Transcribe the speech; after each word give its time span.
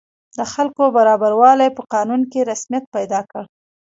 د 0.37 0.39
خلکو 0.53 0.83
برابروالی 0.97 1.69
په 1.77 1.81
قانون 1.93 2.21
کې 2.31 2.47
رسمیت 2.51 2.83
پیدا 2.95 3.19
کړ. 3.31 3.43